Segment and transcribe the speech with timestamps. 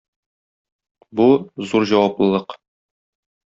[1.21, 1.29] Бу-
[1.69, 2.61] зур җаваплылык.